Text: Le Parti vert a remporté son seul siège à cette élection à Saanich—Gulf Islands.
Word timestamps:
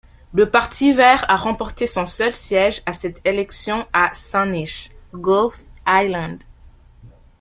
Le 0.33 0.49
Parti 0.49 0.93
vert 0.93 1.29
a 1.29 1.35
remporté 1.35 1.85
son 1.85 2.07
seul 2.07 2.33
siège 2.33 2.81
à 2.87 2.93
cette 2.93 3.21
élection 3.23 3.85
à 3.93 4.11
Saanich—Gulf 4.15 5.59
Islands. 5.87 6.39